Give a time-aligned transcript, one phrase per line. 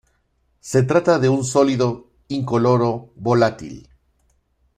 [0.61, 3.87] Se trata de un sólido incoloro volátil.